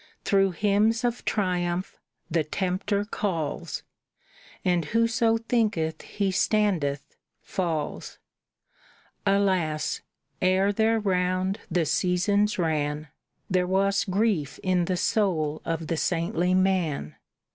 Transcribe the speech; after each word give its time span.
Through 0.25 0.53
hymns 0.53 1.03
of 1.03 1.23
triumph 1.25 1.99
the 2.27 2.43
tempter 2.43 3.05
calls, 3.05 3.83
And 4.65 4.85
whoso 4.85 5.37
thinketh 5.37 6.01
he 6.01 6.31
standeth 6.31 7.15
falls. 7.39 8.17
Alas! 9.27 10.01
ere 10.41 10.73
their 10.73 10.99
round 10.99 11.59
the 11.69 11.85
seasons 11.85 12.57
ran, 12.57 13.09
There 13.47 13.67
was 13.67 14.03
grief 14.03 14.59
in 14.63 14.85
the 14.85 14.97
soul 14.97 15.61
of 15.65 15.85
the 15.85 15.97
saintly 15.97 16.55
man. 16.55 17.15